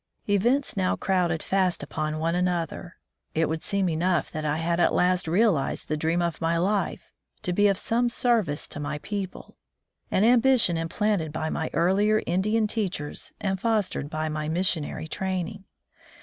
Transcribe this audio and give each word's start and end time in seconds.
Events 0.27 0.75
now 0.75 0.95
crowded 0.95 1.43
fast 1.43 1.83
upon 1.83 2.17
one 2.17 2.33
another. 2.33 2.97
It 3.35 3.47
would 3.47 3.61
seem 3.61 3.87
enough 3.87 4.31
that 4.31 4.43
I 4.43 4.57
had 4.57 4.79
at 4.79 4.95
last 4.95 5.27
realized 5.27 5.87
the 5.87 5.95
dream 5.95 6.23
of 6.23 6.41
my 6.41 6.57
life— 6.57 7.11
to 7.43 7.53
be 7.53 7.67
of 7.67 7.77
some 7.77 8.09
service 8.09 8.67
to 8.69 8.79
my 8.79 8.97
people— 8.97 9.57
an 10.09 10.23
ambition 10.23 10.75
implanted 10.75 11.31
by 11.31 11.51
my 11.51 11.69
earlier 11.73 12.23
Indian 12.25 12.65
teachers 12.65 13.31
and 13.39 13.59
fostered 13.59 14.09
by 14.09 14.27
my 14.27 14.49
missionary 14.49 15.07
training. 15.07 15.65